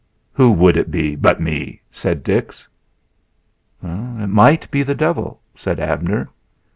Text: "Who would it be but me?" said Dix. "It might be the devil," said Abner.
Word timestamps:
"Who 0.33 0.49
would 0.53 0.77
it 0.77 0.89
be 0.89 1.15
but 1.15 1.39
me?" 1.39 1.79
said 1.91 2.23
Dix. 2.23 2.67
"It 3.83 4.29
might 4.29 4.71
be 4.71 4.81
the 4.81 4.95
devil," 4.95 5.41
said 5.53 5.79
Abner. 5.79 6.27